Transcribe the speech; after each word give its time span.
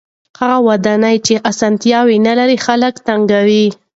هغه 0.39 0.57
ودانۍ 0.67 1.15
چې 1.25 1.33
اسانتیاوې 1.51 2.17
نلري 2.27 2.57
خلک 2.65 2.93
تنګوي. 3.07 3.65